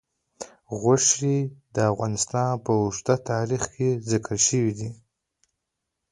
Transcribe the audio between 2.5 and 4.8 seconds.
په اوږده تاریخ کې ذکر شوی